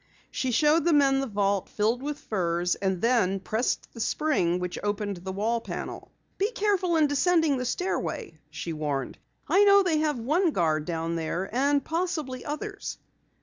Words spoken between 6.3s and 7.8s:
"Be careful in descending the